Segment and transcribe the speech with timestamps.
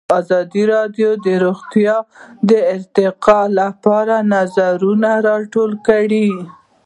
[0.19, 1.95] ازادي راډیو د روغتیا
[2.49, 6.29] د ارتقا لپاره نظرونه راټول کړي.